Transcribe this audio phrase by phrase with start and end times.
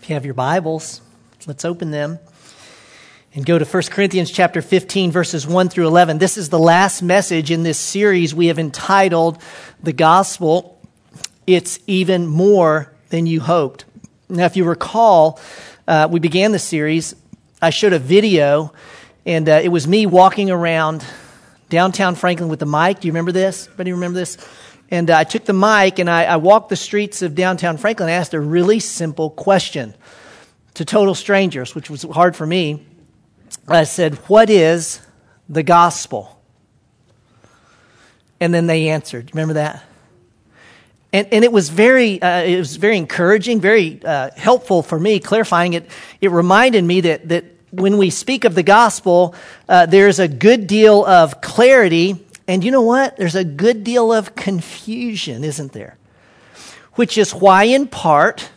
[0.00, 1.02] If you have your Bibles,
[1.46, 2.18] let's open them
[3.34, 6.16] and go to 1 Corinthians chapter 15 verses 1 through 11.
[6.16, 9.42] This is the last message in this series we have entitled
[9.82, 10.80] The Gospel.
[11.46, 13.84] It's even more than you hoped.
[14.30, 15.38] Now, if you recall,
[15.86, 17.14] uh, we began the series.
[17.60, 18.72] I showed a video,
[19.26, 21.04] and uh, it was me walking around
[21.68, 23.00] downtown Franklin with the mic.
[23.00, 23.66] Do you remember this?
[23.66, 24.38] Anybody remember this?
[24.90, 28.16] And I took the mic and I, I walked the streets of downtown Franklin and
[28.16, 29.94] asked a really simple question
[30.74, 32.84] to total strangers, which was hard for me.
[33.68, 35.00] I said, What is
[35.48, 36.40] the gospel?
[38.40, 39.30] And then they answered.
[39.34, 39.84] Remember that?
[41.12, 45.18] And, and it was very, uh, it was very encouraging, very uh, helpful for me,
[45.18, 45.90] clarifying it.
[46.20, 49.34] It reminded me that, that when we speak of the gospel,
[49.68, 53.16] uh, there's a good deal of clarity and you know what?
[53.16, 55.96] There's a good deal of confusion, isn't there?
[56.94, 58.50] Which is why, in part,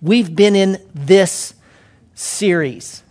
[0.00, 1.52] we've been in this
[2.14, 3.02] series.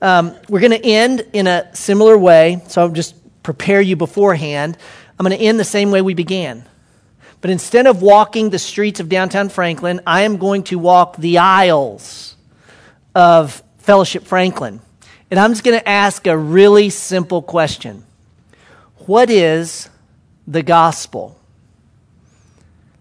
[0.00, 4.78] Um, we're going to end in a similar way, so I'll just prepare you beforehand.
[5.18, 6.66] I'm going to end the same way we began.
[7.42, 11.36] But instead of walking the streets of downtown Franklin, I am going to walk the
[11.36, 12.34] aisles
[13.14, 14.80] of Fellowship Franklin.
[15.30, 18.06] And I'm just going to ask a really simple question
[19.08, 19.88] what is
[20.46, 21.34] the gospel?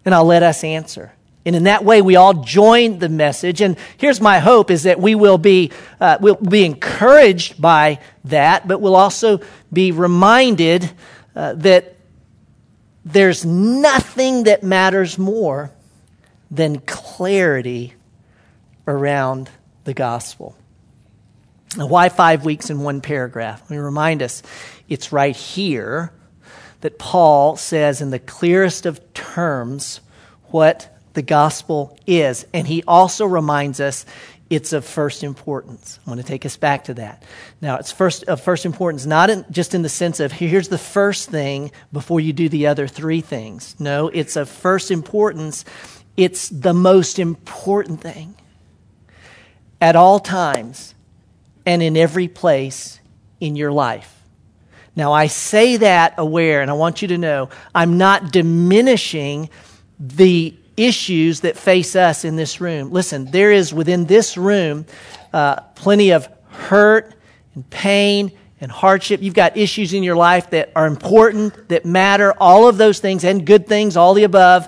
[0.06, 1.12] And I'll let us answer.
[1.46, 3.60] And in that way, we all join the message.
[3.60, 8.68] And here's my hope is that we will be, uh, we'll be encouraged by that,
[8.68, 9.42] but we'll also
[9.72, 10.90] be reminded
[11.36, 11.98] uh, that
[13.04, 15.72] there's nothing that matters more
[16.50, 17.96] than clarity
[18.88, 19.50] around
[19.84, 20.56] the gospel.
[21.76, 23.62] Now, why five weeks in one paragraph?
[23.64, 24.42] Let me remind us
[24.90, 26.12] it's right here
[26.82, 30.00] that Paul says in the clearest of terms
[30.46, 32.46] what the gospel is.
[32.54, 34.06] And he also reminds us
[34.50, 36.00] it's of first importance.
[36.06, 37.24] I want to take us back to that.
[37.60, 40.78] Now, it's first of first importance, not in, just in the sense of here's the
[40.78, 43.76] first thing before you do the other three things.
[43.80, 45.66] No, it's of first importance.
[46.16, 48.36] It's the most important thing
[49.82, 50.96] at all times
[51.66, 53.00] and in every place
[53.40, 54.17] in your life.
[54.98, 59.52] Now, I say that aware, and I want you to know I'm not diminishing
[60.00, 62.92] the issues that face us in this room.
[62.92, 64.88] Listen, there is within this room
[65.34, 67.14] uh, plenty of hurt
[67.54, 69.22] and pain and hardship.
[69.22, 73.24] You've got issues in your life that are important, that matter, all of those things,
[73.24, 74.68] and good things, all the above.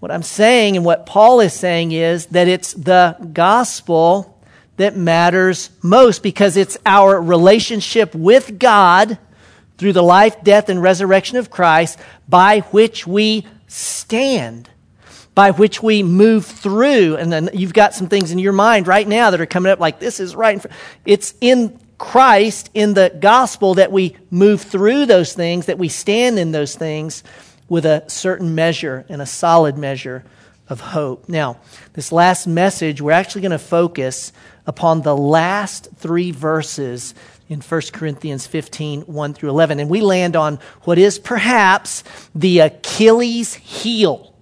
[0.00, 4.36] What I'm saying and what Paul is saying is that it's the gospel
[4.78, 9.16] that matters most because it's our relationship with God
[9.78, 11.98] through the life, death, and resurrection of Christ,
[12.28, 14.70] by which we stand,
[15.34, 17.16] by which we move through.
[17.16, 19.80] And then you've got some things in your mind right now that are coming up
[19.80, 20.64] like this is right.
[20.64, 20.70] In
[21.04, 26.38] It's in Christ, in the gospel, that we move through those things, that we stand
[26.38, 27.24] in those things
[27.68, 30.24] with a certain measure and a solid measure
[30.68, 31.28] of hope.
[31.28, 31.58] Now,
[31.92, 34.32] this last message, we're actually going to focus
[34.66, 37.14] upon the last three verses
[37.48, 39.80] in 1 Corinthians 15, 1 through 11.
[39.80, 44.34] And we land on what is perhaps the Achilles heel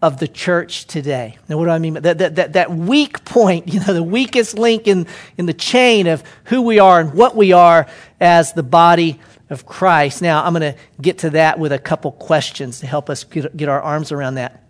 [0.00, 1.38] of the church today.
[1.48, 1.94] Now, what do I mean?
[1.94, 5.06] That, that, that, that weak point, you know, the weakest link in,
[5.38, 7.86] in the chain of who we are and what we are
[8.20, 10.22] as the body of Christ.
[10.22, 13.56] Now, I'm going to get to that with a couple questions to help us get,
[13.56, 14.62] get our arms around that.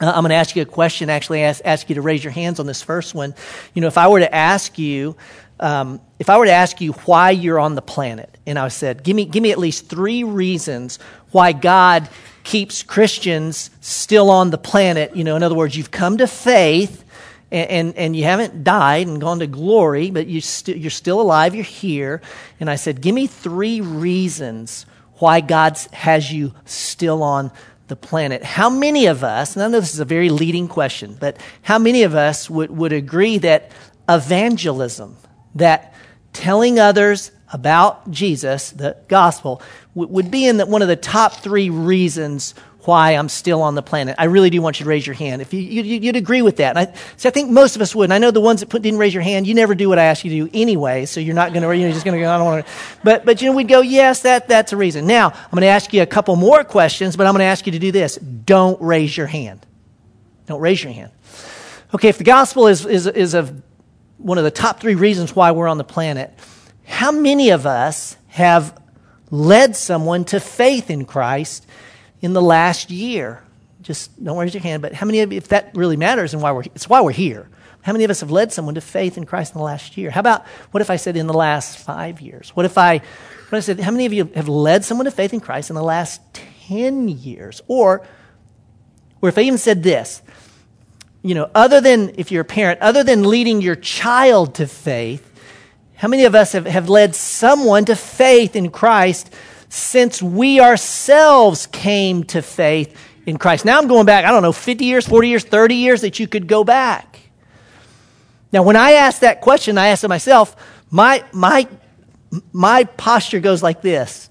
[0.00, 2.32] Uh, I'm going to ask you a question, actually, ask, ask you to raise your
[2.32, 3.34] hands on this first one.
[3.74, 5.16] You know, if I were to ask you,
[5.60, 9.02] um, if I were to ask you why you're on the planet, and I said,
[9.02, 10.98] give me, give me at least three reasons
[11.30, 12.08] why God
[12.42, 15.16] keeps Christians still on the planet.
[15.16, 17.04] You know, in other words, you've come to faith
[17.50, 21.20] and, and, and you haven't died and gone to glory, but you st- you're still
[21.20, 22.20] alive, you're here.
[22.60, 27.50] And I said, give me three reasons why God has you still on
[27.86, 28.42] the planet.
[28.42, 31.78] How many of us, and I know this is a very leading question, but how
[31.78, 33.70] many of us would, would agree that
[34.08, 35.16] evangelism,
[35.54, 35.94] that
[36.32, 39.62] telling others about Jesus, the gospel,
[39.94, 42.54] would be in the, one of the top three reasons
[42.86, 44.16] why I'm still on the planet.
[44.18, 45.40] I really do want you to raise your hand.
[45.40, 46.76] If you, you, would agree with that.
[46.76, 48.04] And I, I think most of us would.
[48.04, 49.98] And I know the ones that put, didn't raise your hand, you never do what
[49.98, 52.22] I ask you to do anyway, so you're not going to, you're just going to
[52.22, 52.72] go, I don't want to.
[53.02, 55.06] But, but, you know, we'd go, yes, that, that's a reason.
[55.06, 57.64] Now, I'm going to ask you a couple more questions, but I'm going to ask
[57.66, 58.16] you to do this.
[58.16, 59.64] Don't raise your hand.
[60.46, 61.10] Don't raise your hand.
[61.94, 63.62] Okay, if the gospel is, is, is of
[64.18, 66.32] one of the top three reasons why we're on the planet,
[66.86, 68.80] how many of us have
[69.30, 71.66] led someone to faith in Christ
[72.20, 73.42] in the last year?
[73.82, 76.42] Just don't raise your hand, but how many of you, if that really matters and
[76.42, 77.48] why we're, it's why we're here.
[77.82, 80.10] How many of us have led someone to faith in Christ in the last year?
[80.10, 82.48] How about, what if I said in the last five years?
[82.56, 83.02] What if I,
[83.50, 85.76] what I said, how many of you have led someone to faith in Christ in
[85.76, 86.22] the last
[86.68, 87.60] 10 years?
[87.68, 88.06] Or,
[89.20, 90.22] or if I even said this,
[91.24, 95.32] you know, other than, if you're a parent, other than leading your child to faith,
[95.96, 99.32] how many of us have, have led someone to faith in Christ
[99.70, 102.94] since we ourselves came to faith
[103.24, 103.64] in Christ?
[103.64, 106.28] Now I'm going back, I don't know, 50 years, 40 years, 30 years that you
[106.28, 107.20] could go back.
[108.52, 110.54] Now, when I ask that question, I ask it myself,
[110.90, 111.66] my, my,
[112.52, 114.28] my posture goes like this.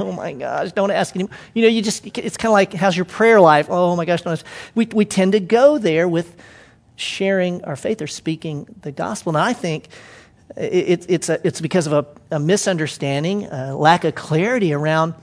[0.04, 1.36] oh my gosh, don't ask anymore.
[1.54, 3.66] You know, you just, it's kind of like, how's your prayer life?
[3.68, 4.46] Oh my gosh, don't ask.
[4.74, 6.36] We, we tend to go there with
[6.96, 9.36] sharing our faith or speaking the gospel.
[9.36, 9.88] And I think
[10.56, 15.14] it, it's, a, it's because of a, a misunderstanding, a lack of clarity around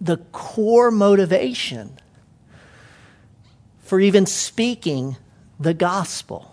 [0.00, 1.98] the core motivation
[3.80, 5.16] for even speaking
[5.60, 6.51] the gospel.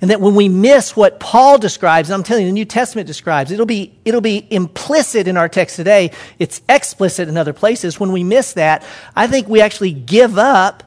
[0.00, 3.06] And that when we miss what Paul describes, and I'm telling you, the New Testament
[3.06, 6.10] describes, it'll be, it'll be implicit in our text today.
[6.38, 7.98] It's explicit in other places.
[8.00, 8.84] When we miss that,
[9.16, 10.82] I think we actually give up,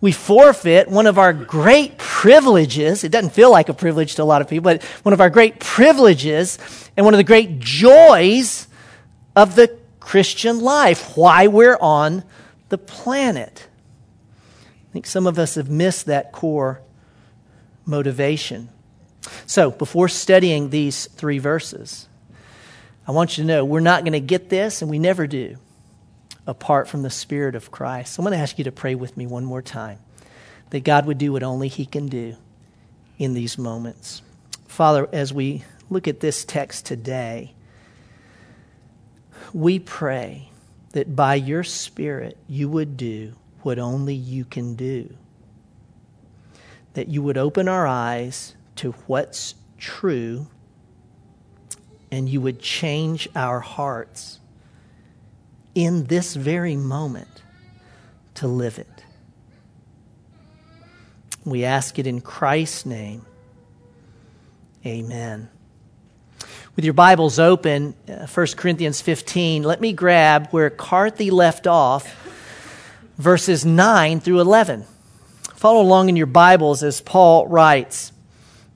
[0.00, 3.04] we forfeit one of our great privileges.
[3.04, 5.30] It doesn't feel like a privilege to a lot of people, but one of our
[5.30, 6.58] great privileges
[6.96, 8.68] and one of the great joys
[9.34, 12.24] of the Christian life, why we're on
[12.68, 13.68] the planet.
[14.88, 16.80] I think some of us have missed that core
[17.88, 18.68] motivation.
[19.46, 22.08] So, before studying these three verses,
[23.06, 25.56] I want you to know we're not going to get this, and we never do,
[26.46, 28.12] apart from the Spirit of Christ.
[28.12, 29.98] So I'm going to ask you to pray with me one more time
[30.70, 32.36] that God would do what only He can do
[33.18, 34.20] in these moments.
[34.66, 37.54] Father, as we look at this text today,
[39.54, 40.50] we pray
[40.92, 45.16] that by your Spirit you would do what only you can do
[46.98, 50.48] that you would open our eyes to what's true
[52.10, 54.40] and you would change our hearts
[55.76, 57.44] in this very moment
[58.34, 59.04] to live it.
[61.44, 63.24] We ask it in Christ's name.
[64.84, 65.48] Amen.
[66.74, 72.12] With your Bibles open, uh, 1 Corinthians 15, let me grab where Carthy left off,
[73.18, 74.84] verses 9 through 11.
[75.58, 78.12] Follow along in your Bibles as Paul writes.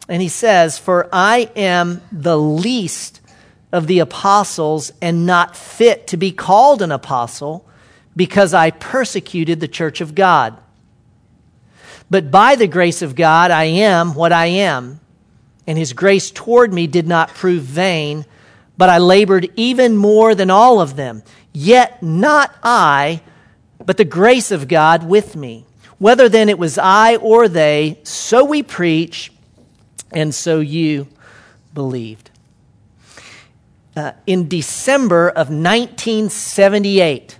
[0.09, 3.21] And he says, For I am the least
[3.71, 7.65] of the apostles and not fit to be called an apostle
[8.17, 10.59] because I persecuted the church of God.
[12.11, 14.99] But by the grace of God, I am what I am.
[15.69, 18.27] And his grace toward me did not prove vain,
[18.77, 21.23] but I labored even more than all of them.
[21.53, 23.23] Yet not I,
[23.79, 25.65] but the grace of God with me.
[26.03, 29.31] Whether then it was I or they, so we preach,
[30.11, 31.07] and so you
[31.75, 32.29] believed.
[33.95, 37.39] Uh, in December of 1978,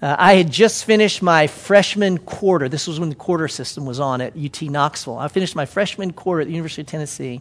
[0.00, 2.68] uh, I had just finished my freshman quarter.
[2.68, 5.18] This was when the quarter system was on at UT Knoxville.
[5.18, 7.40] I finished my freshman quarter at the University of Tennessee.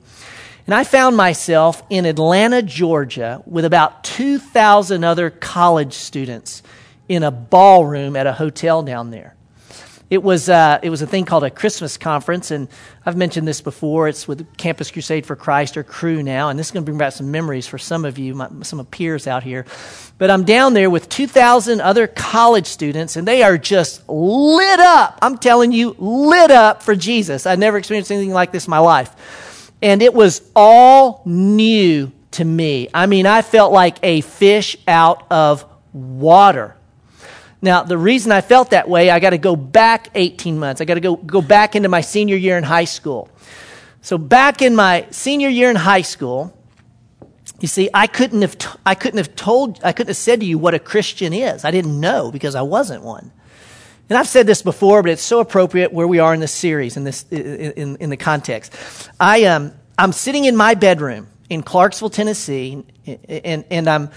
[0.66, 6.64] And I found myself in Atlanta, Georgia, with about 2,000 other college students
[7.08, 9.36] in a ballroom at a hotel down there.
[10.14, 12.68] It was, uh, it was a thing called a Christmas conference, and
[13.04, 14.08] I've mentioned this before.
[14.08, 17.00] It's with Campus Crusade for Christ or Cru now, and this is going to bring
[17.00, 19.66] back some memories for some of you, my, some of peers out here.
[20.20, 25.18] But I'm down there with 2,000 other college students, and they are just lit up.
[25.20, 27.48] I'm telling you, lit up for Jesus.
[27.48, 29.72] I've never experienced anything like this in my life.
[29.82, 32.88] And it was all new to me.
[32.94, 36.76] I mean, I felt like a fish out of water.
[37.64, 40.82] Now, the reason I felt that way, I got to go back 18 months.
[40.82, 43.30] I got to go, go back into my senior year in high school.
[44.02, 46.54] So, back in my senior year in high school,
[47.62, 50.46] you see, I couldn't have, t- I couldn't have told, I couldn't have said to
[50.46, 51.64] you what a Christian is.
[51.64, 53.32] I didn't know because I wasn't one.
[54.10, 56.98] And I've said this before, but it's so appropriate where we are in this series,
[56.98, 59.10] in, this, in, in the context.
[59.22, 62.84] I, um, I'm sitting in my bedroom in Clarksville, Tennessee,
[63.30, 64.10] and, and I'm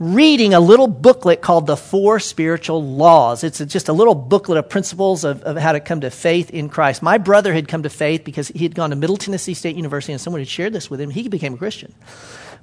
[0.00, 3.44] reading a little booklet called The Four Spiritual Laws.
[3.44, 6.68] It's just a little booklet of principles of, of, how to come to faith in
[6.68, 7.02] Christ.
[7.02, 10.12] My brother had come to faith because he had gone to Middle Tennessee State University
[10.12, 11.10] and someone had shared this with him.
[11.10, 11.94] He became a Christian.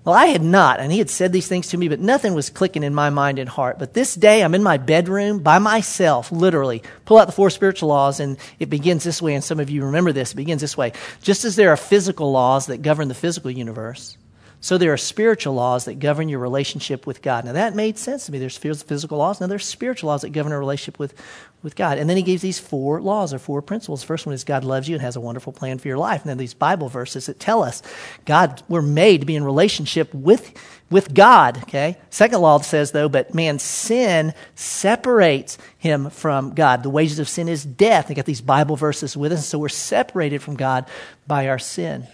[0.03, 2.49] Well, I had not, and he had said these things to me, but nothing was
[2.49, 3.77] clicking in my mind and heart.
[3.77, 7.89] But this day, I'm in my bedroom by myself, literally, pull out the four spiritual
[7.89, 10.31] laws, and it begins this way, and some of you remember this.
[10.31, 10.93] It begins this way.
[11.21, 14.17] Just as there are physical laws that govern the physical universe,
[14.63, 17.45] So there are spiritual laws that govern your relationship with God.
[17.45, 18.37] Now that made sense to me.
[18.37, 19.41] There's physical laws.
[19.41, 21.15] Now there's spiritual laws that govern our relationship with,
[21.63, 21.97] with God.
[21.97, 24.01] And then he gives these four laws or four principles.
[24.01, 26.21] The first one is God loves you and has a wonderful plan for your life.
[26.21, 27.81] And then these Bible verses that tell us
[28.25, 30.53] God, we're made to be in relationship with,
[30.91, 31.57] with God.
[31.63, 31.97] Okay.
[32.11, 36.83] Second law says though, but man's sin separates him from God.
[36.83, 38.09] The wages of sin is death.
[38.09, 39.47] They got these Bible verses with us.
[39.47, 40.85] So we're separated from God
[41.25, 42.05] by our sin.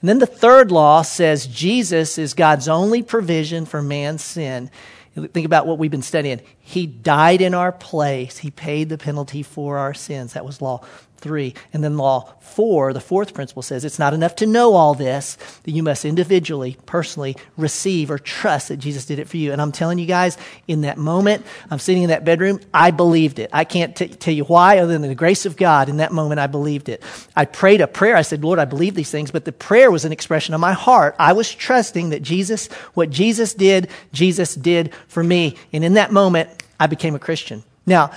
[0.00, 4.70] And then the third law says Jesus is God's only provision for man's sin.
[5.14, 6.40] Think about what we've been studying.
[6.58, 8.38] He died in our place.
[8.38, 10.32] He paid the penalty for our sins.
[10.32, 10.84] That was law
[11.24, 11.54] 3.
[11.72, 15.36] And then law 4, the fourth principle says it's not enough to know all this,
[15.64, 19.50] that you must individually, personally receive or trust that Jesus did it for you.
[19.50, 20.36] And I'm telling you guys,
[20.68, 23.48] in that moment, I'm sitting in that bedroom, I believed it.
[23.54, 25.88] I can't t- tell you why, other than the grace of God.
[25.88, 27.02] In that moment, I believed it.
[27.34, 28.16] I prayed a prayer.
[28.16, 30.74] I said, Lord, I believe these things, but the prayer was an expression of my
[30.74, 31.16] heart.
[31.18, 35.56] I was trusting that Jesus, what Jesus did, Jesus did for me.
[35.72, 37.64] And in that moment, I became a Christian.
[37.86, 38.10] Now,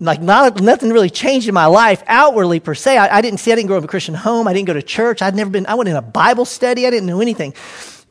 [0.00, 2.98] like not, nothing really changed in my life outwardly per se.
[2.98, 4.48] I, I, didn't see, I didn't grow up in a Christian home.
[4.48, 5.22] I didn't go to church.
[5.22, 6.86] I'd never been, I went in a Bible study.
[6.86, 7.54] I didn't know anything.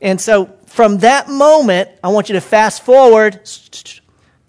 [0.02, 3.42] And so from that moment, I want you to fast forward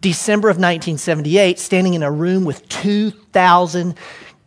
[0.01, 3.97] December of 1978, standing in a room with 2,000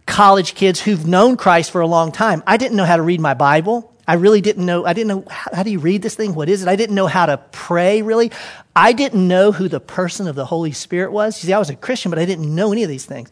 [0.06, 2.44] college kids who've known Christ for a long time.
[2.48, 3.94] I didn't know how to read my Bible.
[4.10, 4.88] I really didn't know.
[4.88, 6.34] I didn't know how, how, do you read this thing?
[6.34, 6.68] What is it?
[6.68, 8.32] I didn't know how to pray, really.
[8.76, 11.44] I didn't know who the person of the Holy Spirit was.
[11.44, 13.30] You see, I was a Christian, but I didn't know any of these things.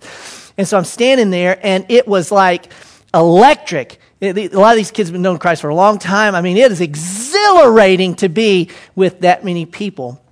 [0.56, 2.72] And so I'm standing there, and it was like
[3.12, 4.00] electric.
[4.22, 6.36] A lot of these kids have been known Christ for a long time.
[6.36, 10.24] I mean, it is exhilarating to be with that many people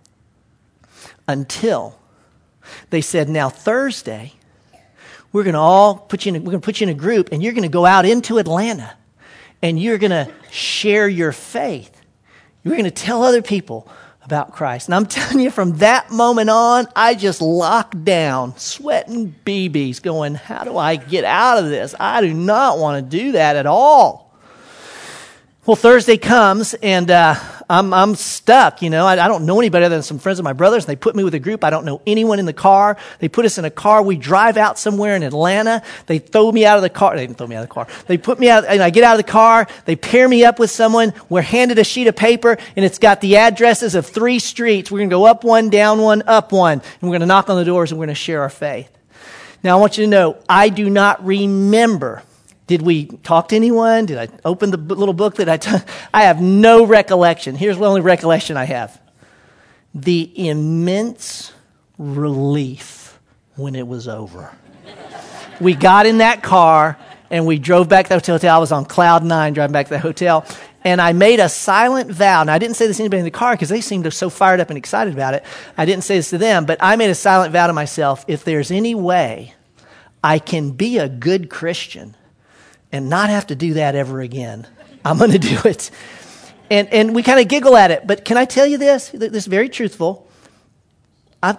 [1.28, 1.98] until
[2.92, 4.34] they said, now Thursday,
[5.34, 7.30] we're going to all put you in, we're going to put you in a group
[7.32, 8.96] and you're going to go out into Atlanta
[9.62, 12.02] and you're going to share your faith.
[12.64, 13.88] You're going to tell other people
[14.24, 14.88] about Christ.
[14.88, 20.36] And I'm telling you, from that moment on, I just locked down, sweating BBs, going,
[20.36, 21.96] How do I get out of this?
[22.00, 24.34] I do not want to do that at all.
[25.66, 27.36] Well, Thursday comes and uh,
[27.69, 28.81] I'm, I'm stuck.
[28.81, 30.84] You know, I, I, don't know anybody other than some friends of my brothers.
[30.84, 31.63] And they put me with a group.
[31.63, 32.98] I don't know anyone in the car.
[33.19, 34.03] They put us in a car.
[34.03, 35.81] We drive out somewhere in Atlanta.
[36.05, 37.15] They throw me out of the car.
[37.15, 37.88] They didn't throw me out of the car.
[38.07, 39.67] They put me out, and I get out of the car.
[39.86, 41.13] They pair me up with someone.
[41.29, 44.91] We're handed a sheet of paper, and it's got the addresses of three streets.
[44.91, 47.50] We're going to go up one, down one, up one, and we're going to knock
[47.50, 48.91] on the doors, and we're going to share our faith.
[49.63, 52.22] Now, I want you to know, I do not remember
[52.67, 54.05] did we talk to anyone?
[54.05, 55.57] Did I open the little book that I?
[55.57, 55.72] T-
[56.13, 57.55] I have no recollection.
[57.55, 59.00] Here's the only recollection I have
[59.93, 61.53] the immense
[61.98, 63.17] relief
[63.55, 64.51] when it was over.
[65.62, 66.98] we got in that car
[67.29, 68.55] and we drove back to the hotel.
[68.55, 70.45] I was on cloud nine driving back to the hotel.
[70.84, 72.43] And I made a silent vow.
[72.43, 74.60] Now, I didn't say this to anybody in the car because they seemed so fired
[74.60, 75.43] up and excited about it.
[75.77, 78.43] I didn't say this to them, but I made a silent vow to myself if
[78.43, 79.55] there's any way
[80.24, 82.15] I can be a good Christian,
[82.96, 84.66] and not have to do that ever again.
[85.04, 85.92] I'm going to do it.
[86.70, 88.08] And, and we kind of giggle at it.
[88.08, 89.10] But can I tell you this?
[89.10, 90.30] This is very truthful.
[91.44, 91.58] I've,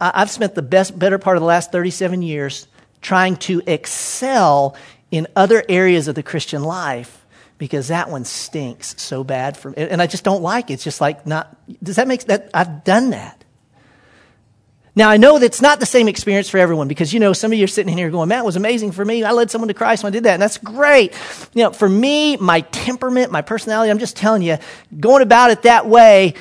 [0.00, 2.66] I've spent the best, better part of the last 37 years
[3.00, 4.76] trying to excel
[5.12, 7.24] in other areas of the Christian life
[7.58, 9.76] because that one stinks so bad for me.
[9.76, 10.74] And I just don't like it.
[10.74, 12.50] It's just like not, does that make that?
[12.52, 13.41] I've done that.
[14.94, 17.58] Now, I know that's not the same experience for everyone because, you know, some of
[17.58, 19.24] you are sitting here going, Matt was amazing for me.
[19.24, 21.14] I led someone to Christ when I did that, and that's great.
[21.54, 24.58] You know, for me, my temperament, my personality, I'm just telling you,
[25.00, 26.34] going about it that way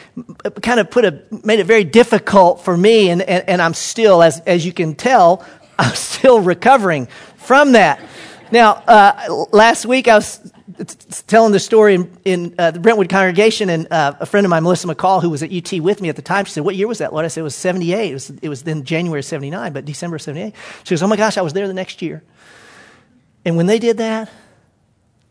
[0.62, 4.22] kind of put a, made it very difficult for me, and, and, and I'm still,
[4.22, 5.46] as, as you can tell,
[5.80, 8.02] I'm still recovering from that.
[8.52, 10.51] Now, uh, last week I was
[11.28, 14.64] telling the story in, in uh, the Brentwood congregation, and uh, a friend of mine,
[14.64, 16.88] Melissa McCall, who was at UT with me at the time, she said, What year
[16.88, 17.26] was that, Lord?
[17.26, 18.10] I said, It was 78.
[18.10, 20.54] It was, it was then January of 79, but December of 78.
[20.84, 22.24] She goes, Oh my gosh, I was there the next year.
[23.44, 24.30] And when they did that,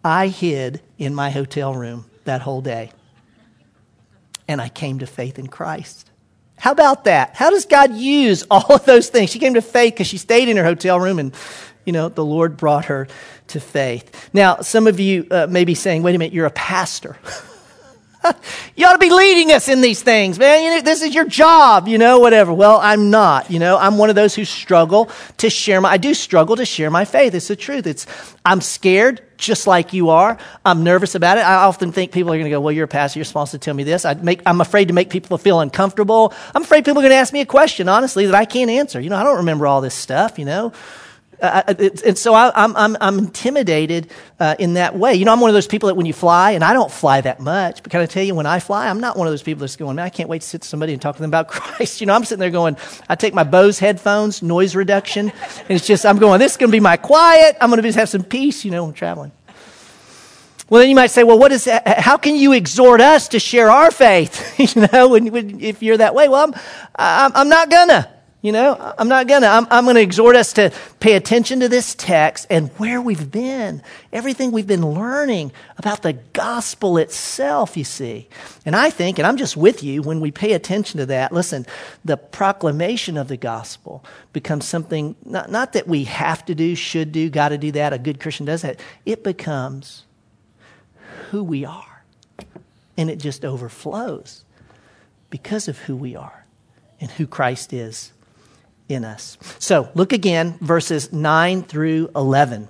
[0.05, 2.93] I hid in my hotel room that whole day.
[4.49, 6.10] And I came to faith in Christ.
[6.61, 7.35] How about that?
[7.35, 9.31] How does God use all of those things?
[9.31, 11.35] She came to faith because she stayed in her hotel room and
[11.85, 13.09] you know, the Lord brought her
[13.49, 14.31] to faith.
[14.33, 17.17] Now, some of you uh, may be saying, wait a minute, you're a pastor.
[18.77, 20.63] you ought to be leading us in these things, man.
[20.63, 22.53] You know, this is your job, you know, whatever.
[22.53, 25.97] Well, I'm not, you know, I'm one of those who struggle to share my, I
[25.97, 27.35] do struggle to share my faith.
[27.35, 27.87] It's the truth.
[27.87, 28.07] It's,
[28.45, 30.39] I'm scared just like you are.
[30.65, 31.41] I'm nervous about it.
[31.41, 33.19] I often think people are going to go, well, you're a pastor.
[33.19, 34.05] You're supposed to tell me this.
[34.05, 34.17] I
[34.47, 36.33] I'm afraid to make people feel uncomfortable.
[36.55, 39.01] I'm afraid people are going to ask me a question, honestly, that I can't answer.
[39.01, 40.73] You know, I don't remember all this stuff, you know
[41.43, 45.15] uh and so I, am I'm, I'm intimidated uh, in that way.
[45.15, 47.21] You know, I'm one of those people that when you fly, and I don't fly
[47.21, 49.43] that much, but can I tell you, when I fly, I'm not one of those
[49.43, 51.31] people that's going, man, I can't wait to sit to somebody and talk to them
[51.31, 52.01] about Christ.
[52.01, 52.77] You know, I'm sitting there going,
[53.09, 56.71] I take my Bose headphones, noise reduction, and it's just, I'm going, this is going
[56.71, 57.57] to be my quiet.
[57.61, 59.33] I'm going to just have some peace, you know, when traveling.
[60.71, 61.99] Well, then you might say, well, what is that?
[61.99, 64.59] how can you exhort us to share our faith?
[64.77, 66.55] you know, when, when, if you're that way, well,
[66.95, 68.09] I'm, I'm, not gonna.
[68.43, 69.49] You know, I'm not gonna.
[69.49, 73.83] I'm, I'm gonna exhort us to pay attention to this text and where we've been,
[74.15, 78.29] everything we've been learning about the gospel itself, you see.
[78.65, 81.67] And I think, and I'm just with you, when we pay attention to that, listen,
[82.03, 87.13] the proclamation of the gospel becomes something, not, not that we have to do, should
[87.13, 88.81] do, gotta do that, a good Christian does that.
[89.05, 90.05] It becomes
[91.31, 92.05] who we are.
[92.97, 94.45] And it just overflows
[95.29, 96.47] because of who we are
[97.01, 98.13] and who Christ is
[98.91, 99.39] in us.
[99.59, 102.69] So look again, verses 9 through 11.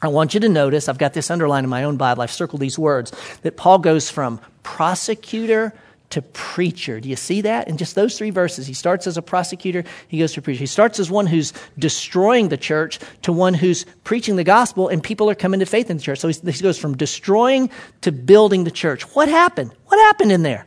[0.00, 2.60] I want you to notice, I've got this underlined in my own Bible, I've circled
[2.60, 5.72] these words, that Paul goes from prosecutor
[6.10, 7.00] to preacher.
[7.00, 7.68] Do you see that?
[7.68, 10.58] In just those three verses, he starts as a prosecutor, he goes to preacher.
[10.58, 15.02] He starts as one who's destroying the church to one who's preaching the gospel, and
[15.02, 16.18] people are coming to faith in the church.
[16.18, 17.70] So he goes from destroying
[18.02, 19.02] to building the church.
[19.14, 19.72] What happened?
[19.86, 20.66] What happened in there?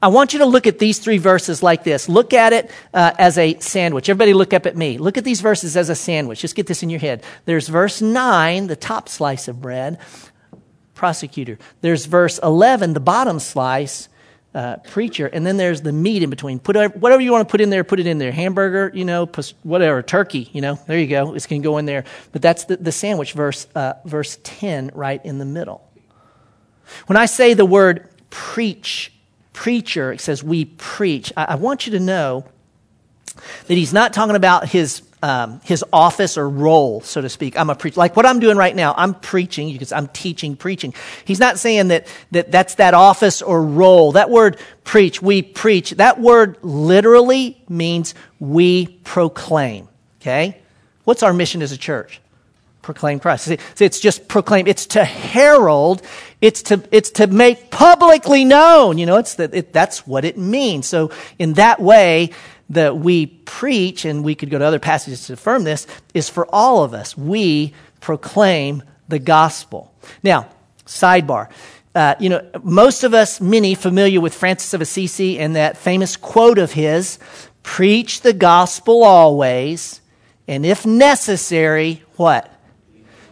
[0.00, 2.08] I want you to look at these three verses like this.
[2.08, 4.08] Look at it uh, as a sandwich.
[4.08, 4.98] Everybody look up at me.
[4.98, 6.40] Look at these verses as a sandwich.
[6.40, 7.24] Just get this in your head.
[7.46, 9.98] There's verse 9, the top slice of bread
[10.98, 11.58] prosecutor.
[11.80, 14.08] There's verse 11, the bottom slice,
[14.54, 16.58] uh, preacher, and then there's the meat in between.
[16.58, 18.32] Put whatever you want to put in there, put it in there.
[18.32, 19.30] Hamburger, you know,
[19.62, 21.34] whatever, turkey, you know, there you go.
[21.34, 22.04] It's going to go in there.
[22.32, 25.88] But that's the, the sandwich, verse, uh, verse 10, right in the middle.
[27.06, 29.12] When I say the word preach,
[29.58, 31.32] preacher, it says we preach.
[31.36, 32.44] I, I want you to know
[33.66, 37.58] that he's not talking about his um, his office or role, so to speak.
[37.58, 37.98] I'm a preacher.
[37.98, 40.94] Like what I'm doing right now, I'm preaching because I'm teaching, preaching.
[41.24, 44.12] He's not saying that, that that's that office or role.
[44.12, 49.88] That word preach, we preach, that word literally means we proclaim.
[50.20, 50.60] Okay?
[51.02, 52.20] What's our mission as a church?
[52.82, 53.48] Proclaim Christ.
[53.80, 54.68] It's just proclaim.
[54.68, 56.02] It's to herald.
[56.40, 58.98] It's to, it's to make publicly known.
[58.98, 60.86] You know, it's that, it, that's what it means.
[60.86, 62.30] So in that way,
[62.70, 66.46] that we preach, and we could go to other passages to affirm this, is for
[66.54, 67.16] all of us.
[67.16, 69.92] We proclaim the gospel.
[70.22, 70.48] Now,
[70.86, 71.48] sidebar.
[71.94, 76.16] Uh, you know, most of us, many familiar with Francis of Assisi and that famous
[76.16, 77.18] quote of his
[77.62, 80.00] preach the gospel always,
[80.46, 82.52] and if necessary, what?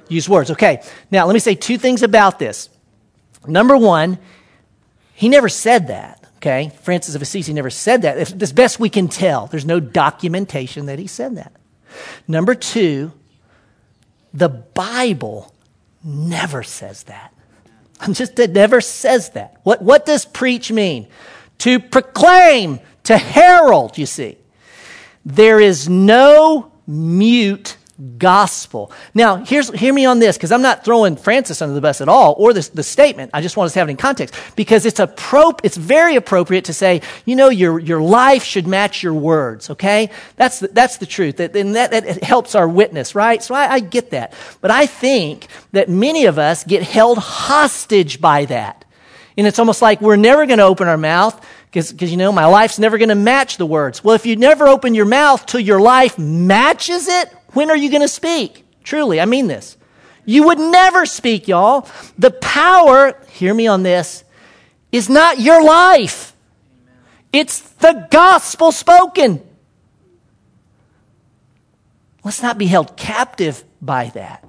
[0.09, 0.51] Use words.
[0.51, 2.69] Okay, now let me say two things about this.
[3.49, 4.19] Number one,
[5.15, 6.23] he never said that.
[6.37, 6.73] Okay?
[6.83, 8.17] Francis of Assisi never said that.
[8.17, 11.53] As best we can tell, there's no documentation that he said that.
[12.29, 13.13] Number two,
[14.35, 15.55] the Bible
[16.05, 17.33] never says that.
[18.01, 19.59] I'm Just it never says that.
[19.63, 21.09] What, what does preach mean?
[21.59, 24.37] To proclaim, to herald, you see.
[25.25, 27.76] There is no mute
[28.19, 28.93] gospel.
[29.15, 32.09] Now, here's, hear me on this, because I'm not throwing Francis under the bus at
[32.09, 33.31] all, or the, the statement.
[33.33, 36.67] I just want us to have it in context, because it's, appro- it's very appropriate
[36.67, 40.11] to say, you know, your, your life should match your words, okay?
[40.37, 41.39] That's the, that's the truth.
[41.39, 43.43] That, and that, that helps our witness, right?
[43.43, 44.35] So I, I get that.
[44.61, 48.85] But I think that many of us get held hostage by that.
[49.39, 52.47] And it's almost like we're never going to open our mouth because, you know, my
[52.47, 54.03] life's never going to match the words.
[54.03, 57.91] Well, if you never open your mouth till your life matches it, when are you
[57.91, 58.65] going to speak?
[58.85, 59.77] Truly, I mean this.
[60.25, 61.89] You would never speak, y'all.
[62.19, 64.25] The power, hear me on this,
[64.93, 66.35] is not your life.
[67.33, 69.43] It's the gospel spoken.
[72.25, 74.46] Let's not be held captive by that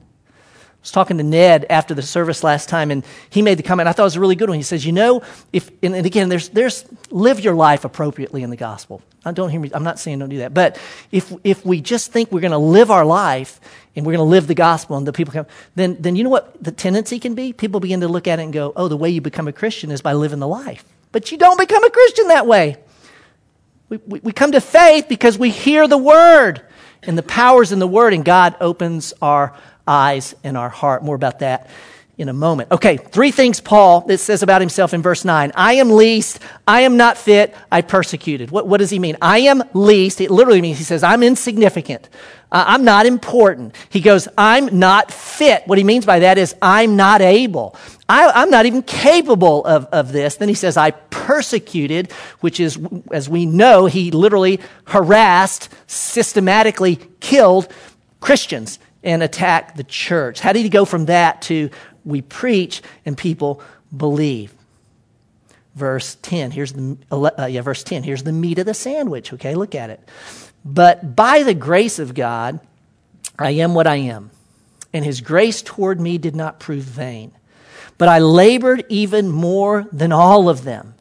[0.88, 3.90] was talking to Ned after the service last time, and he made the comment.
[3.90, 4.58] I thought it was a really good one.
[4.58, 5.22] He says, "You know,
[5.52, 9.02] if and, again, there's there's live your life appropriately in the gospel.
[9.26, 9.70] I don't hear me.
[9.74, 10.80] I'm not saying don't do that, but
[11.12, 13.60] if if we just think we're going to live our life
[13.98, 15.46] and we're going to live the gospel, and the people come,
[15.76, 17.52] then then you know what the tendency can be.
[17.52, 19.92] People begin to look at it and go, "Oh, the way you become a Christian
[19.92, 22.78] is by living the life." But you don't become a Christian that way.
[23.90, 26.62] We, we, we come to faith because we hear the word
[27.04, 29.54] and the powers in the word, and God opens our
[29.88, 31.04] eyes and our heart.
[31.04, 31.70] More about that
[32.18, 32.72] in a moment.
[32.72, 35.52] Okay, three things Paul that says about himself in verse 9.
[35.54, 38.50] I am least, I am not fit, I persecuted.
[38.50, 39.18] What, what does he mean?
[39.22, 42.10] I am least, it literally means he says, I'm insignificant.
[42.52, 43.76] Uh, I'm not important.
[43.90, 45.64] He goes, I'm not fit.
[45.68, 47.76] What he means by that is, I'm not able.
[48.10, 50.38] I, am not even capable of, of this.
[50.38, 52.80] Then he says, I persecuted, which is,
[53.12, 57.72] as we know, he literally harassed, systematically killed
[58.22, 60.40] Christians and attack the church.
[60.40, 61.70] How did he go from that to
[62.04, 63.62] we preach and people
[63.96, 64.54] believe?
[65.76, 69.54] Verse 10, here's the, uh, yeah, verse 10, here's the meat of the sandwich, okay?
[69.54, 70.00] Look at it.
[70.66, 72.60] But by the grace of God,
[73.38, 74.32] I am what I am,
[74.92, 77.32] and his grace toward me did not prove vain.
[78.00, 80.96] But I labored even more than all of them.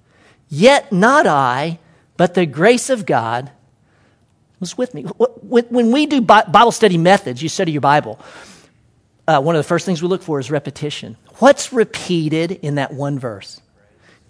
[0.49, 1.79] Yet not I,
[2.17, 3.51] but the grace of God
[4.61, 5.03] was with me.
[5.03, 8.19] When we do Bible study methods, you study your Bible,
[9.29, 11.17] uh, one of the first things we look for is repetition.
[11.39, 13.61] What's repeated in that one verse?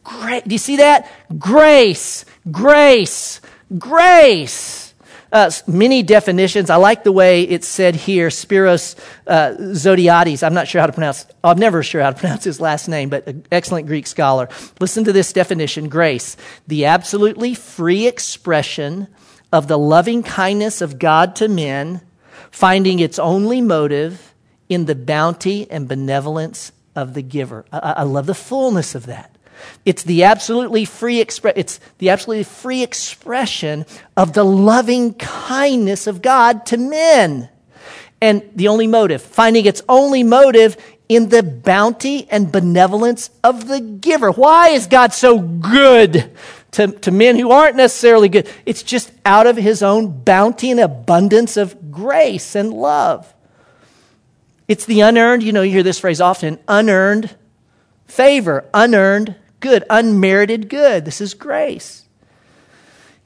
[0.03, 0.47] Great.
[0.47, 1.11] Do you see that?
[1.39, 3.41] Grace, grace,
[3.77, 4.87] grace
[5.33, 6.71] uh, many definitions.
[6.71, 10.43] I like the way it's said here, Spiros uh, Zodhiates.
[10.43, 13.09] I'm not sure how to pronounce, I'm never sure how to pronounce his last name,
[13.09, 14.49] but an excellent Greek scholar.
[14.81, 16.37] Listen to this definition grace,
[16.67, 19.09] the absolutely free expression
[19.57, 22.03] of the loving kindness of God to men,
[22.51, 24.35] finding its only motive
[24.69, 27.65] in the bounty and benevolence of the giver.
[27.73, 29.35] I, I love the fullness of that.
[29.87, 36.21] It's the absolutely free expre- it's the absolutely free expression of the loving kindness of
[36.21, 37.49] God to men.
[38.21, 40.77] And the only motive, finding its only motive
[41.09, 44.31] in the bounty and benevolence of the giver.
[44.31, 46.31] Why is God so good
[46.77, 48.49] to, to men who aren't necessarily good?
[48.65, 53.35] It's just out of his own bounty and abundance of grace and love.
[54.69, 57.35] It's the unearned, you know, you hear this phrase often unearned
[58.07, 61.05] favor, unearned good, unmerited good.
[61.05, 62.05] This is grace.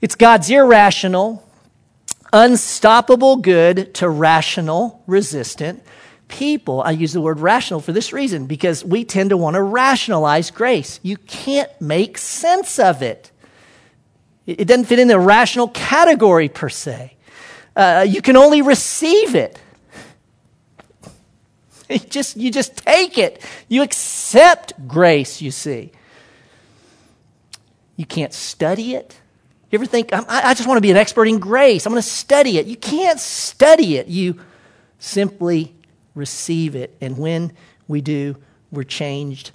[0.00, 1.46] It's God's irrational,
[2.32, 5.82] unstoppable good to rational, resistant
[6.28, 6.80] people.
[6.82, 10.50] I use the word rational for this reason because we tend to want to rationalize
[10.50, 11.00] grace.
[11.02, 13.30] You can't make sense of it,
[14.58, 17.14] it doesn't fit in the rational category per se.
[17.76, 19.58] Uh, you can only receive it.
[21.90, 23.44] You just, you just take it.
[23.66, 25.90] You accept grace, you see.
[27.96, 29.18] You can't study it.
[29.70, 31.86] You ever think, I just want to be an expert in grace?
[31.86, 32.66] I'm going to study it.
[32.66, 34.06] You can't study it.
[34.06, 34.38] You
[35.00, 35.74] simply
[36.14, 36.96] receive it.
[37.00, 37.52] And when
[37.88, 38.36] we do,
[38.70, 39.50] we're changed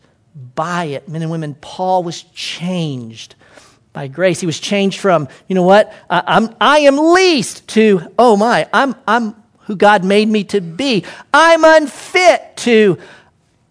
[0.55, 1.07] by it.
[1.07, 3.35] Men and women, Paul was changed
[3.95, 4.41] by grace.
[4.41, 8.67] He was changed from, you know what, I, I'm, I am least to, oh my,
[8.73, 11.05] I'm, I'm who God made me to be.
[11.33, 12.99] I'm unfit to,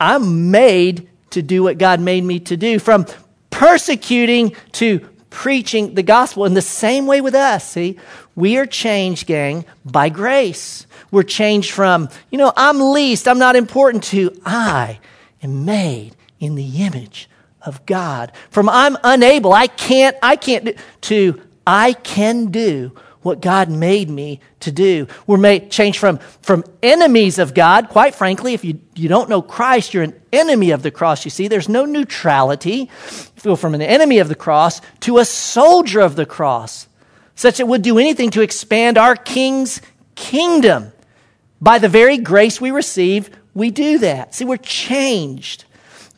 [0.00, 2.78] I'm made to do what God made me to do.
[2.78, 3.06] From
[3.50, 6.46] persecuting to preaching the gospel.
[6.46, 7.98] In the same way with us, see,
[8.34, 10.86] we are changed, gang, by grace.
[11.10, 15.00] We're changed from, you know, I'm least, I'm not important to, I
[15.42, 17.28] am made in the image
[17.64, 18.32] of God.
[18.50, 22.92] From I'm unable, I can't, I can't do, to I can do
[23.24, 25.08] what God made me to do.
[25.26, 27.88] We're made changed from, from enemies of God.
[27.88, 31.24] Quite frankly, if you, you don't know Christ, you're an enemy of the cross.
[31.24, 32.90] You see, there's no neutrality.
[33.42, 36.86] You from an enemy of the cross to a soldier of the cross,
[37.34, 39.80] such that would do anything to expand our King's
[40.14, 40.92] kingdom.
[41.60, 44.34] By the very grace we receive, we do that.
[44.34, 45.64] See, we're changed.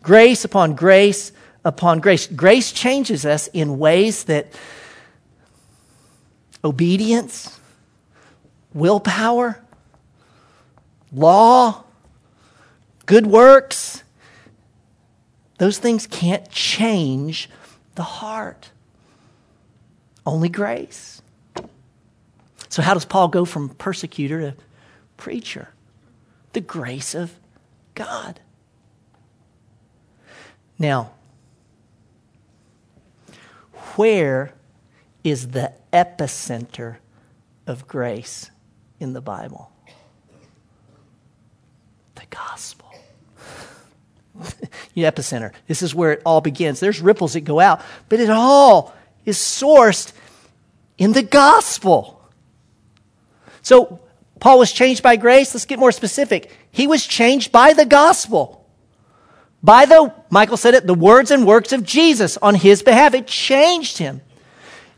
[0.02, 1.32] Grace upon grace
[1.66, 2.28] upon grace.
[2.28, 4.46] Grace changes us in ways that
[6.64, 7.58] obedience,
[8.72, 9.60] willpower,
[11.12, 11.82] law,
[13.04, 14.04] good works,
[15.58, 17.50] those things can't change
[17.96, 18.70] the heart.
[20.24, 21.20] Only grace.
[22.68, 24.56] So, how does Paul go from persecutor to
[25.16, 25.70] preacher?
[26.52, 27.32] The grace of
[27.94, 28.38] God.
[30.78, 31.12] Now,
[33.96, 34.52] where
[35.24, 36.96] is the epicenter
[37.66, 38.50] of grace
[39.00, 39.70] in the Bible?
[42.14, 42.92] The gospel.
[44.94, 45.52] the epicenter.
[45.66, 46.80] This is where it all begins.
[46.80, 50.12] There's ripples that go out, but it all is sourced
[50.98, 52.20] in the gospel.
[53.62, 54.00] So,
[54.38, 55.54] Paul was changed by grace.
[55.54, 56.50] Let's get more specific.
[56.70, 58.65] He was changed by the gospel.
[59.66, 63.14] By the, Michael said it, the words and works of Jesus on his behalf.
[63.14, 64.20] It changed him.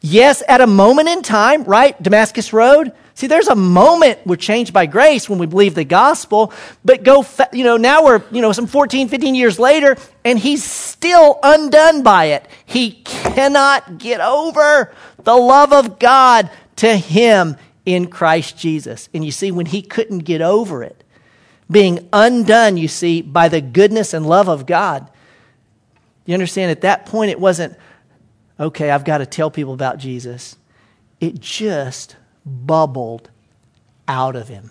[0.03, 2.01] Yes, at a moment in time, right?
[2.03, 2.93] Damascus Road.
[3.15, 6.53] See, there's a moment we're changed by grace when we believe the gospel,
[6.85, 10.63] but go, you know, now we're, you know, some 14, 15 years later, and he's
[10.63, 12.47] still undone by it.
[12.67, 14.93] He cannot get over
[15.25, 19.09] the love of God to him in Christ Jesus.
[19.15, 20.98] And you see, when he couldn't get over it,
[21.71, 25.11] being undone, you see, by the goodness and love of God.
[26.25, 27.77] You understand, at that point, it wasn't,
[28.59, 30.57] okay, I've got to tell people about Jesus.
[31.21, 33.31] It just bubbled
[34.07, 34.71] out of him.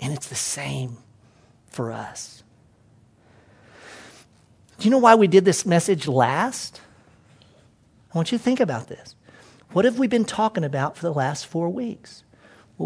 [0.00, 0.96] And it's the same
[1.68, 2.42] for us.
[4.78, 6.80] Do you know why we did this message last?
[8.12, 9.14] I want you to think about this.
[9.72, 12.24] What have we been talking about for the last four weeks?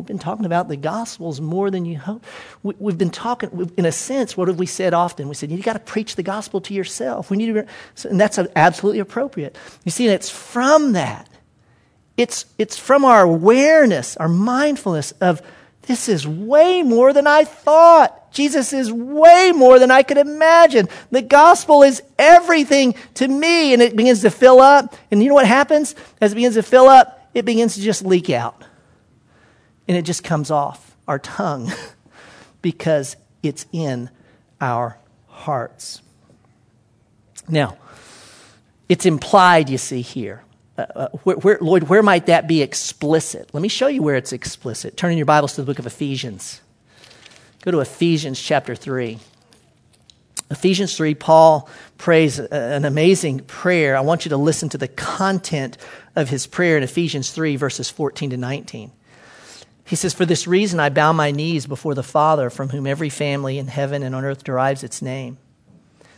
[0.01, 2.25] We've been talking about the Gospels more than you hope.
[2.63, 5.29] We, have been talking, in a sense, what have we said often?
[5.29, 7.31] We said, you got to preach the gospel to yourself.
[7.31, 7.67] We need to,
[8.09, 9.57] and that's absolutely appropriate.
[9.85, 11.29] You see, it's from that.
[12.17, 15.43] It's, it's from our awareness, our mindfulness of
[15.83, 18.33] this is way more than I thought.
[18.33, 20.89] Jesus is way more than I could imagine.
[21.11, 23.73] The gospel is everything to me.
[23.73, 24.95] And it begins to fill up.
[25.11, 25.95] And you know what happens?
[26.21, 28.63] As it begins to fill up, it begins to just leak out.
[29.89, 31.73] And it just comes off our tongue
[32.63, 34.11] because it's in
[34.61, 36.03] our hearts.
[37.49, 37.77] Now,
[38.89, 40.43] it's implied, you see, here.
[40.79, 43.49] Uh, uh, where, where, where might that be explicit?
[43.53, 44.97] Let me show you where it's explicit.
[44.97, 46.61] Turn in your Bibles to the book of Ephesians.
[47.63, 49.19] Go to Ephesians chapter 3.
[50.51, 51.69] Ephesians 3, Paul
[51.99, 53.97] prays an amazing prayer.
[53.97, 55.77] I want you to listen to the content
[56.15, 58.93] of his prayer in Ephesians 3, verses 14 to 19.
[59.87, 63.09] He says, For this reason I bow my knees before the Father, from whom every
[63.09, 65.39] family in heaven and on earth derives its name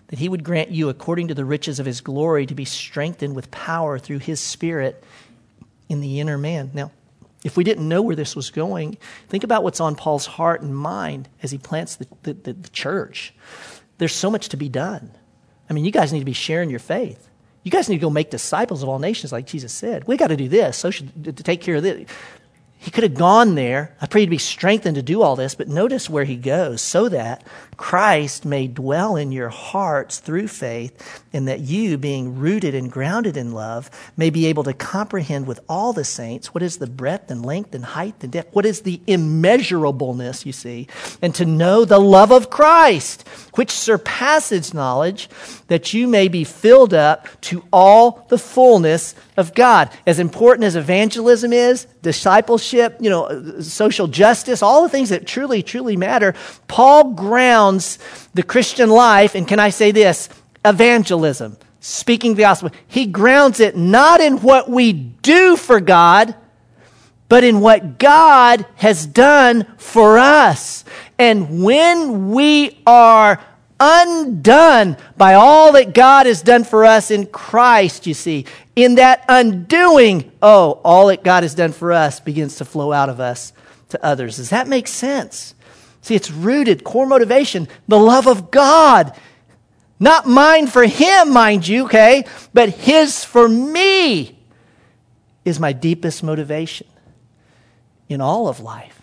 [0.09, 3.37] that he would grant you, according to the riches of his glory, to be strengthened
[3.37, 5.05] with power through his Spirit
[5.89, 6.71] in the inner man.
[6.75, 6.91] Now,
[7.45, 8.97] if we didn't know where this was going,
[9.29, 12.69] think about what's on Paul's heart and mind as he plants the, the, the, the
[12.71, 13.35] church.
[13.99, 15.13] There's so much to be done.
[15.69, 17.29] I mean, you guys need to be sharing your faith.
[17.63, 20.07] You guys need to go make disciples of all nations, like Jesus said.
[20.07, 20.79] We got to do this.
[20.79, 22.09] So should to take care of this.
[22.81, 23.97] He could have gone there.
[24.01, 26.81] I pray you to be strengthened to do all this, but notice where he goes
[26.81, 27.45] so that
[27.77, 33.37] Christ may dwell in your hearts through faith, and that you, being rooted and grounded
[33.37, 37.31] in love, may be able to comprehend with all the saints what is the breadth
[37.31, 40.89] and length and height and depth, what is the immeasurableness, you see,
[41.21, 45.29] and to know the love of Christ, which surpasses knowledge,
[45.69, 49.91] that you may be filled up to all the fullness of God.
[50.07, 55.63] As important as evangelism is, discipleship, you know, social justice, all the things that truly,
[55.63, 56.35] truly matter,
[56.67, 57.99] Paul grounds
[58.35, 60.29] the Christian life, and can I say this?
[60.65, 62.71] Evangelism, speaking the gospel.
[62.87, 66.35] He grounds it not in what we do for God,
[67.29, 70.85] but in what God has done for us.
[71.19, 73.45] And when we are
[73.81, 78.47] undone by all that God has done for us in Christ, you see.
[78.77, 83.09] In that undoing, oh, all that God has done for us begins to flow out
[83.09, 83.53] of us
[83.91, 84.37] to others.
[84.37, 85.55] Does that make sense?
[86.03, 89.15] See, it's rooted, core motivation, the love of God.
[90.01, 92.25] Not mine for Him, mind you, okay?
[92.55, 94.39] But His for me
[95.45, 96.87] is my deepest motivation
[98.09, 99.03] in all of life,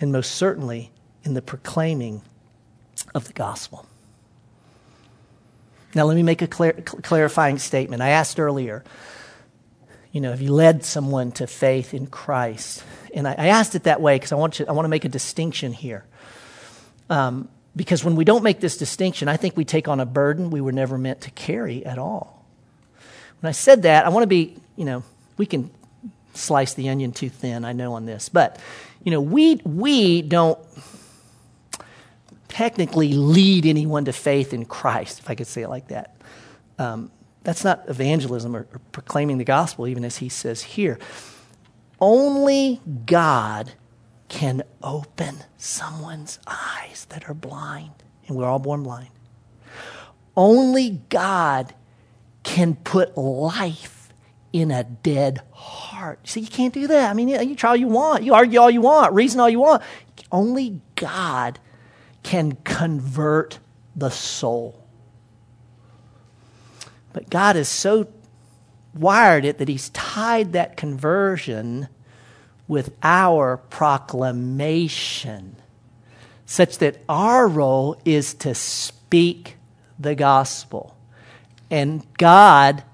[0.00, 0.90] and most certainly
[1.24, 2.22] in the proclaiming
[3.14, 3.86] of the gospel.
[5.94, 8.02] Now, let me make a clar- clarifying statement.
[8.02, 8.84] I asked earlier,
[10.12, 12.82] you know, have you led someone to faith in Christ?
[13.14, 15.04] And I, I asked it that way because I, want to, I want to make
[15.04, 16.04] a distinction here.
[17.08, 20.50] Um, because when we don't make this distinction, I think we take on a burden
[20.50, 22.44] we were never meant to carry at all.
[23.40, 25.02] When I said that, I want to be, you know,
[25.36, 25.70] we can
[26.34, 28.28] slice the onion too thin, I know, on this.
[28.28, 28.60] But,
[29.02, 30.58] you know, we, we don't
[32.50, 36.16] technically lead anyone to faith in Christ, if I could say it like that.
[36.78, 37.10] Um,
[37.42, 40.98] that's not evangelism or, or proclaiming the gospel, even as he says here.
[42.00, 43.72] Only God
[44.28, 47.92] can open someone's eyes that are blind,
[48.26, 49.08] and we're all born blind.
[50.36, 51.74] Only God
[52.42, 54.12] can put life
[54.52, 56.26] in a dead heart.
[56.26, 57.10] See, you can't do that.
[57.10, 59.60] I mean, you try all you want, you argue all you want, reason all you
[59.60, 59.82] want.
[60.32, 61.58] Only God
[62.22, 63.58] can convert
[63.96, 64.84] the soul.
[67.12, 68.08] But God has so
[68.94, 71.88] wired it that He's tied that conversion
[72.68, 75.56] with our proclamation,
[76.46, 79.56] such that our role is to speak
[79.98, 80.96] the gospel.
[81.70, 82.84] And God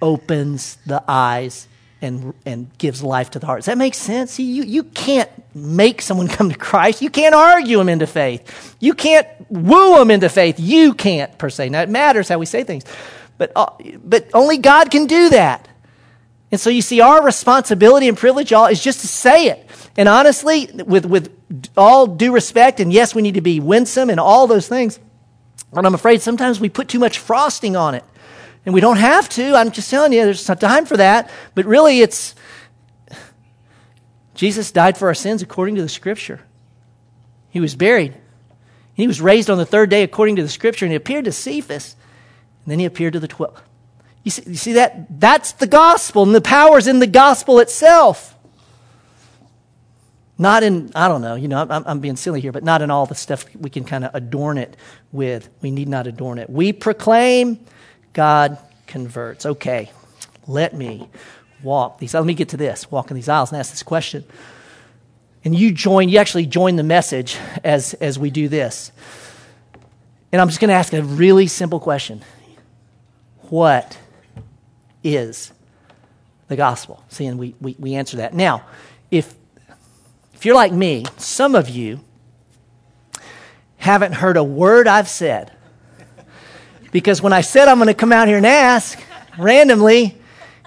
[0.00, 1.66] opens the eyes
[2.06, 3.58] and, and gives life to the heart.
[3.58, 4.32] Does that make sense?
[4.32, 7.02] See, you, you can't make someone come to Christ.
[7.02, 8.76] You can't argue them into faith.
[8.80, 10.58] You can't woo them into faith.
[10.58, 11.68] You can't, per se.
[11.68, 12.84] Now, it matters how we say things,
[13.36, 13.70] but, uh,
[14.02, 15.68] but only God can do that.
[16.50, 19.68] And so you see, our responsibility and privilege all is just to say it.
[19.96, 21.34] And honestly, with, with
[21.76, 24.98] all due respect, and yes, we need to be winsome and all those things,
[25.72, 28.04] but I'm afraid sometimes we put too much frosting on it.
[28.66, 29.54] And we don't have to.
[29.54, 31.30] I'm just telling you, there's not time for that.
[31.54, 32.34] But really, it's
[34.34, 36.40] Jesus died for our sins according to the scripture.
[37.48, 38.14] He was buried.
[38.92, 41.32] He was raised on the third day according to the scripture, and he appeared to
[41.32, 41.96] Cephas.
[42.64, 43.62] And then he appeared to the twelve.
[44.24, 45.20] You see, you see that?
[45.20, 48.34] That's the gospel, and the power's in the gospel itself.
[50.38, 52.90] Not in, I don't know, you know, I'm, I'm being silly here, but not in
[52.90, 54.76] all the stuff we can kind of adorn it
[55.10, 55.48] with.
[55.62, 56.50] We need not adorn it.
[56.50, 57.58] We proclaim,
[58.16, 59.44] God converts.
[59.44, 59.90] Okay,
[60.46, 61.06] let me
[61.62, 62.14] walk these.
[62.14, 62.90] Let me get to this.
[62.90, 64.24] Walk in these aisles and ask this question.
[65.44, 68.90] And you join, you actually join the message as, as we do this.
[70.32, 72.22] And I'm just going to ask a really simple question
[73.50, 73.98] What
[75.04, 75.52] is
[76.48, 77.04] the gospel?
[77.10, 78.32] See, and we, we, we answer that.
[78.32, 78.64] Now,
[79.10, 79.34] if
[80.32, 82.00] if you're like me, some of you
[83.76, 85.52] haven't heard a word I've said.
[86.96, 88.98] Because when I said I'm going to come out here and ask
[89.36, 90.16] randomly,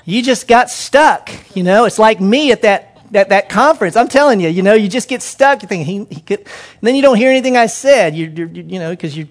[0.06, 1.32] you just got stuck.
[1.56, 3.96] You know, it's like me at that, that, that conference.
[3.96, 5.64] I'm telling you, you know, you just get stuck.
[5.64, 8.16] You think he, he could, and then you don't hear anything I said.
[8.16, 9.28] You, you, you know, because you,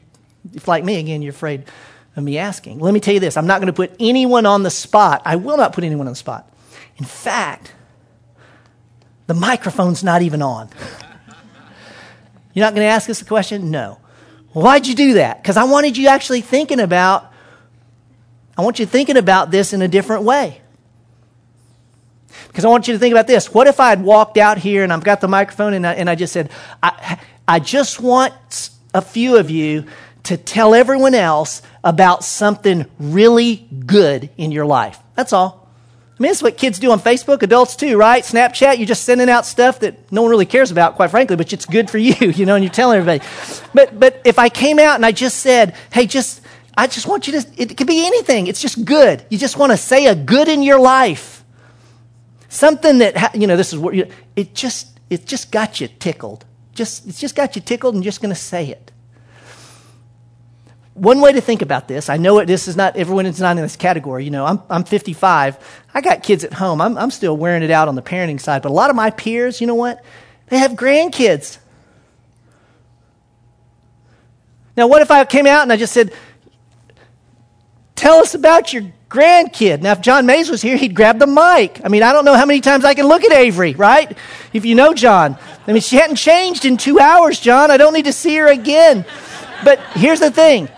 [0.53, 1.67] if like me again, you're afraid
[2.17, 2.81] of me asking.
[2.81, 5.23] Let me tell you this: I'm not going to put anyone on the spot.
[5.25, 6.53] I will not put anyone on the spot.
[6.97, 7.75] In fact,
[9.29, 10.69] the microphone's not even on.
[12.55, 13.71] You're not going to ask us a question?
[13.71, 14.01] No.
[14.53, 15.43] Why'd you do that?
[15.43, 17.33] Because I wanted you actually thinking about,
[18.57, 20.61] I want you thinking about this in a different way.
[22.49, 23.53] Because I want you to think about this.
[23.53, 26.11] What if I had walked out here and I've got the microphone and I, and
[26.11, 26.51] I just said,
[26.83, 29.85] I, I just want a few of you
[30.25, 34.99] to tell everyone else about something really good in your life.
[35.15, 35.68] That's all.
[36.19, 38.25] I mean, that's what kids do on Facebook, adults too, right?
[38.25, 41.53] Snapchat, you're just sending out stuff that no one really cares about, quite frankly, but
[41.53, 43.25] it's good for you, you know, and you're telling everybody.
[43.73, 46.41] But, but if I came out and I just said, hey, just,
[46.77, 48.49] I just want you to, it could be anything.
[48.49, 49.25] It's just good.
[49.31, 51.45] You just want to say a good in your life.
[52.49, 56.45] Something that, you know, this is what, it just, it just got you tickled.
[56.75, 58.91] Just, it's just got you tickled and you're just going to say it
[60.99, 63.57] one way to think about this, I know it, this is not, everyone is not
[63.57, 64.25] in this category.
[64.25, 65.83] You know, I'm, I'm 55.
[65.95, 66.81] I got kids at home.
[66.81, 68.63] I'm, I'm still wearing it out on the parenting side.
[68.63, 70.05] But a lot of my peers, you know what?
[70.49, 71.59] They have grandkids.
[74.77, 76.13] Now, what if I came out and I just said,
[77.95, 79.81] tell us about your grandkid.
[79.81, 81.81] Now, if John Mays was here, he'd grab the mic.
[81.85, 84.17] I mean, I don't know how many times I can look at Avery, right?
[84.53, 85.37] If you know John.
[85.67, 87.71] I mean, she hadn't changed in two hours, John.
[87.71, 89.05] I don't need to see her again.
[89.65, 90.69] But here's the thing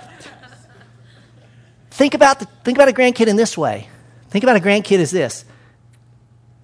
[2.00, 3.86] Think about, the, think about a grandkid in this way.
[4.30, 5.44] Think about a grandkid as this.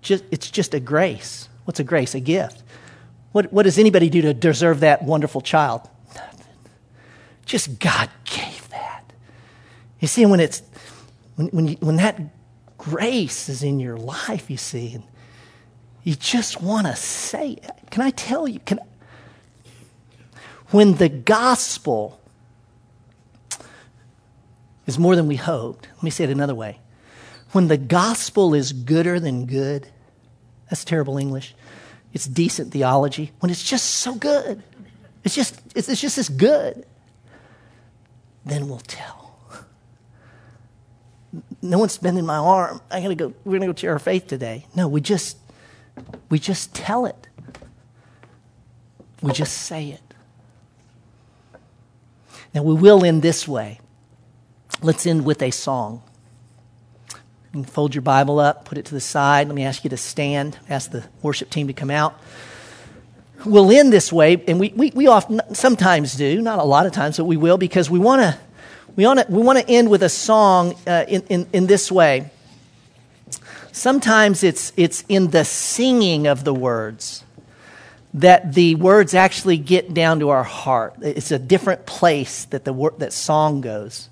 [0.01, 1.51] Just, it's just a grace.
[1.66, 2.14] What's a grace?
[2.14, 2.62] A gift.
[3.33, 5.83] What, what does anybody do to deserve that wonderful child?
[6.14, 6.46] Nothing.
[7.44, 9.12] Just God gave that.
[10.01, 10.62] You see, when it's
[11.35, 12.18] when, when, you, when that
[12.79, 15.05] grace is in your life, you see, and
[16.03, 17.59] you just want to say,
[17.90, 18.61] can I tell you?
[18.61, 18.81] Can,
[20.70, 22.18] when the gospel
[24.87, 25.88] is more than we hoped.
[25.94, 26.81] Let me say it another way.
[27.53, 29.88] When the gospel is gooder than good,
[30.68, 31.55] that's terrible English.
[32.12, 33.33] It's decent theology.
[33.40, 34.62] When it's just so good,
[35.25, 36.87] it's just, it's, it's just as good,
[38.44, 39.38] then we'll tell.
[41.61, 42.81] No one's bending my arm.
[42.90, 44.66] I gotta go, we're gonna go share our faith today.
[44.75, 45.37] No, we just,
[46.29, 47.27] we just tell it.
[49.20, 50.01] We just say it.
[52.55, 53.81] Now we will end this way.
[54.83, 56.03] Let's end with a song.
[57.11, 59.47] You can fold your Bible up, put it to the side.
[59.47, 62.21] Let me ask you to stand, ask the worship team to come out.
[63.45, 66.93] We'll end this way, and we, we, we often sometimes do, not a lot of
[66.93, 68.39] times, but we will because we want to
[68.97, 71.93] we want to we want to end with a song uh, in, in, in this
[71.93, 72.31] way.
[73.73, 77.25] Sometimes it's it's in the singing of the words
[78.15, 80.95] that the words actually get down to our heart.
[81.03, 84.09] It's a different place that the that song goes.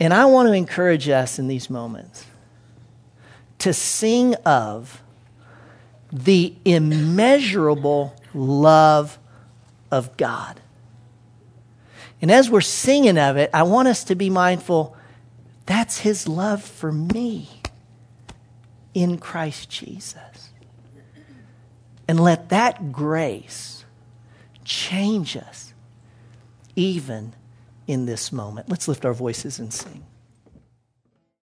[0.00, 2.24] And I want to encourage us in these moments
[3.58, 5.02] to sing of
[6.10, 9.18] the immeasurable love
[9.90, 10.60] of God.
[12.22, 14.96] And as we're singing of it, I want us to be mindful
[15.66, 17.48] that's His love for me
[18.92, 20.50] in Christ Jesus.
[22.08, 23.84] And let that grace
[24.64, 25.72] change us
[26.74, 27.34] even
[27.90, 28.68] in this moment.
[28.68, 30.04] Let's lift our voices and sing.